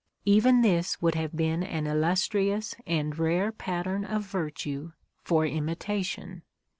Even 0.25 0.61
this 0.63 0.99
would 0.99 1.13
have 1.13 1.35
been 1.35 1.61
an 1.61 1.85
illustrious 1.85 2.73
and 2.87 3.19
rare 3.19 3.51
pattern 3.51 4.03
of 4.03 4.23
virtue 4.25 4.93
for 5.23 5.45
imitation. 5.45 6.41